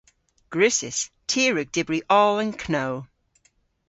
[0.51, 0.99] Gwrussys.
[1.29, 2.93] Ty a wrug dybri oll an know.